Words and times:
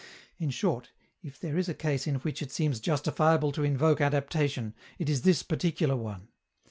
In 0.39 0.49
short, 0.49 0.89
if 1.21 1.39
there 1.39 1.59
is 1.59 1.69
a 1.69 1.75
case 1.75 2.07
in 2.07 2.15
which 2.15 2.41
it 2.41 2.51
seems 2.51 2.79
justifiable 2.79 3.51
to 3.51 3.63
invoke 3.63 4.01
adaptation, 4.01 4.73
it 4.97 5.09
is 5.09 5.21
this 5.21 5.43
particular 5.43 5.95
one. 5.95 6.29